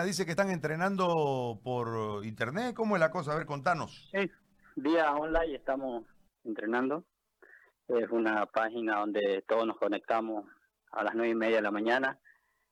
[0.00, 2.74] Dice que están entrenando por internet.
[2.74, 3.32] ¿Cómo es la cosa?
[3.32, 4.08] A ver, contanos.
[4.10, 4.30] Sí,
[4.74, 6.06] día online estamos
[6.44, 7.04] entrenando.
[7.88, 10.46] Es una página donde todos nos conectamos
[10.92, 12.18] a las nueve y media de la mañana.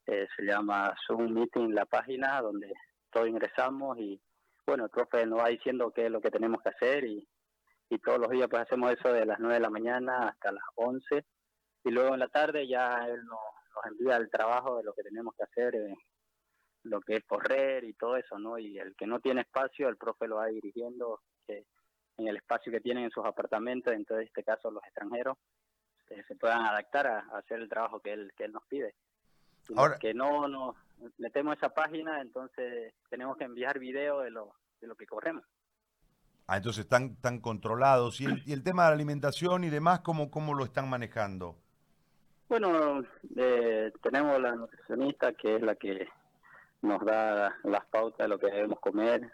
[0.06, 2.72] Eh, se llama Zoom Meeting la página donde
[3.11, 4.19] todos ingresamos y
[4.67, 7.29] bueno, el profe nos va diciendo qué es lo que tenemos que hacer y,
[7.91, 10.65] y todos los días pues hacemos eso de las nueve de la mañana hasta las
[10.75, 11.27] once
[11.85, 13.39] y luego en la tarde ya él nos,
[13.75, 15.95] nos envía el trabajo de lo que tenemos que hacer, eh,
[16.84, 18.59] lo que es correr y todo eso, ¿no?
[18.59, 21.64] Y el que no tiene espacio, el profe lo va dirigiendo que
[22.16, 25.36] en el espacio que tienen en sus apartamentos, en este caso los extranjeros,
[26.10, 28.95] eh, se puedan adaptar a, hacer el trabajo que él, que él nos pide.
[29.77, 30.74] Ahora, que no nos
[31.19, 35.44] metemos esa página, entonces tenemos que enviar video de lo, de lo que corremos.
[36.48, 38.20] Ah, entonces están, están controlados.
[38.20, 41.56] ¿Y el, y el tema de la alimentación y demás, cómo, cómo lo están manejando?
[42.48, 43.05] Bueno,
[43.36, 46.08] eh, tenemos la nutricionista que es la que
[46.83, 49.30] nos da las pautas de lo que debemos comer.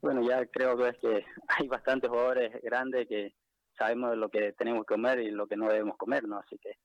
[0.00, 3.34] Bueno, ya creo que es que hay bastantes jugadores grandes que
[3.76, 6.38] sabemos de lo que tenemos que comer y lo que no debemos comer, ¿no?
[6.38, 6.78] Así que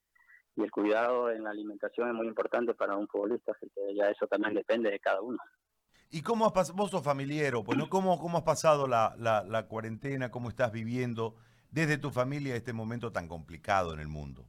[0.55, 4.09] y el cuidado en la alimentación es muy importante para un futbolista, así que ya
[4.09, 5.37] eso también depende de cada uno.
[6.09, 9.67] ¿Y cómo has pasado, vos sos familiero, pues, ¿Cómo, ¿Cómo has pasado la, la, la
[9.67, 10.31] cuarentena?
[10.31, 11.35] ¿Cómo estás viviendo
[11.69, 14.47] desde tu familia este momento tan complicado en el mundo?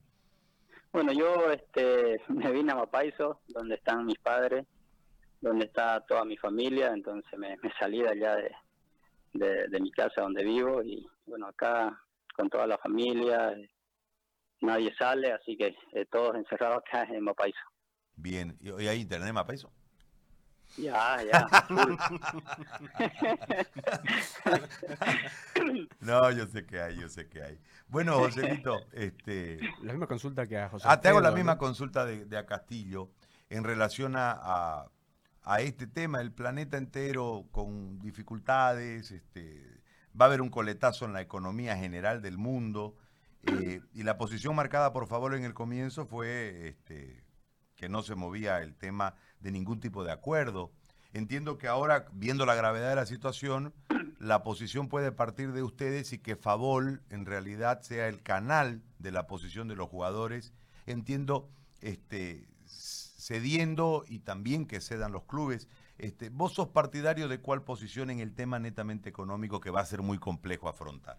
[0.92, 4.67] Bueno, yo este, me vine a Mapaiso, donde están mis padres,
[5.41, 8.36] donde está toda mi familia, entonces me, salí de allá
[9.33, 11.98] de, de, mi casa donde vivo y bueno, acá
[12.36, 13.70] con toda la familia, eh,
[14.61, 17.58] nadie sale, así que eh, todos encerrados acá en Mapaiso.
[18.16, 19.72] Bien, ¿y hoy hay internet en Mapaiso?
[20.77, 21.48] Ya, ya.
[26.00, 27.58] no, yo sé que hay, yo sé que hay.
[27.88, 29.58] Bueno, Joselito, este...
[29.83, 30.86] La misma consulta que a José.
[30.88, 33.11] Ah, te hago la misma consulta de, a Castillo
[33.48, 34.88] en relación a, a,
[35.60, 39.80] este tema, el planeta entero con dificultades, este,
[40.19, 42.96] va a haber un coletazo en la economía general del mundo,
[43.44, 47.24] eh, y la posición marcada por favor en el comienzo fue este,
[47.74, 50.70] que no se movía el tema de ningún tipo de acuerdo.
[51.12, 53.74] Entiendo que ahora, viendo la gravedad de la situación,
[54.18, 59.11] la posición puede partir de ustedes y que Favol en realidad sea el canal de
[59.11, 60.52] la posición de los jugadores.
[60.86, 61.48] Entiendo,
[61.80, 62.46] este,
[63.30, 65.68] cediendo y también que cedan los clubes.
[65.98, 69.85] Este, ¿Vos sos partidario de cuál posición en el tema netamente económico que va a
[69.85, 71.18] ser muy complejo afrontar?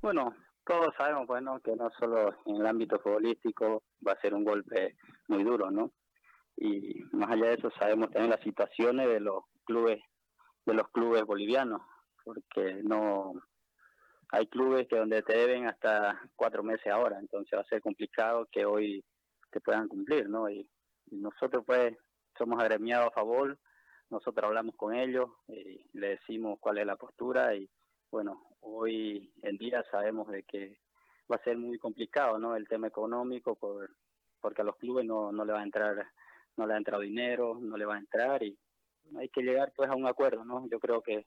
[0.00, 0.34] Bueno,
[0.64, 4.96] todos sabemos, bueno, que no solo en el ámbito futbolístico va a ser un golpe
[5.28, 5.92] muy duro, ¿no?
[6.56, 10.00] Y más allá de eso sabemos también las situaciones de los clubes,
[10.64, 11.82] de los clubes bolivianos,
[12.24, 13.34] porque no
[14.30, 18.48] hay clubes que donde te deben hasta cuatro meses ahora, entonces va a ser complicado
[18.50, 19.04] que hoy
[19.50, 20.48] te puedan cumplir, ¿no?
[20.48, 20.66] Y,
[21.12, 21.96] nosotros pues
[22.36, 23.58] somos agremiados a favor,
[24.10, 27.68] nosotros hablamos con ellos, y le decimos cuál es la postura y
[28.10, 30.78] bueno, hoy en día sabemos de que
[31.30, 32.54] va a ser muy complicado, ¿no?
[32.56, 33.90] El tema económico, por,
[34.40, 36.06] porque a los clubes no, no le va a entrar,
[36.56, 38.58] no le ha entrado dinero, no le va a entrar y
[39.16, 40.68] hay que llegar pues a un acuerdo, ¿no?
[40.68, 41.26] Yo creo que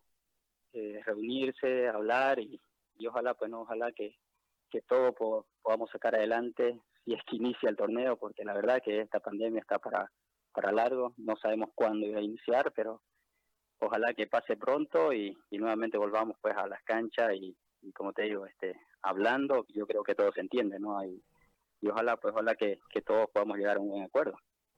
[0.74, 2.62] eh, reunirse, hablar y,
[2.98, 4.16] y, ojalá, pues no, ojalá que,
[4.70, 5.14] que todo
[5.62, 9.62] podamos sacar adelante si es que inicia el torneo, porque la verdad que esta pandemia
[9.62, 10.12] está para,
[10.52, 13.02] para largo, no sabemos cuándo iba a iniciar, pero
[13.80, 17.56] ojalá que pase pronto y, nuevamente volvamos pues a las canchas y,
[17.94, 21.04] como te digo, este, hablando, yo creo que todo se entiende, ¿no?
[21.06, 21.24] Y,
[21.82, 24.38] y ojalá, pues ojalá que, todos podamos llegar a un buen acuerdo.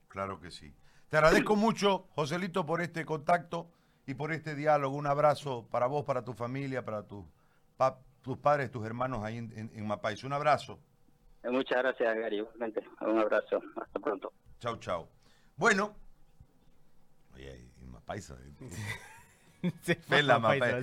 [0.10, 0.74] Claro que sí.
[1.10, 3.72] Te agradezco mucho, Joselito, por este contacto
[4.06, 4.98] y por este diálogo.
[4.98, 7.26] Un abrazo para vos, para tu familia, para tu,
[8.22, 10.24] tus padres, tus hermanos ahí en, en, Mapais.
[10.26, 10.80] Un abrazo.
[11.52, 12.42] Muchas gracias, Gary.
[12.42, 13.62] Un abrazo.
[13.82, 14.34] Hasta pronto.
[14.60, 15.08] Chau, chau.
[15.56, 15.96] Bueno,
[17.36, 17.68] oye,
[18.06, 18.36] paisa.
[19.82, 20.82] Se fue la paisa.